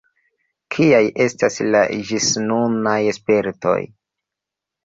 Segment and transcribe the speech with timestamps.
[0.75, 3.79] Kiaj estas la ĝisnunaj spertoj?